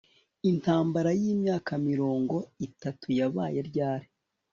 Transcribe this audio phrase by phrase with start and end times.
[0.51, 2.35] Intambara yimyaka mirongo
[2.67, 4.07] itatu yabaye ryari